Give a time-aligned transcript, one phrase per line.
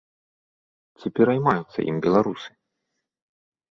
[0.97, 2.51] Ці пераймаюцца ім беларусы?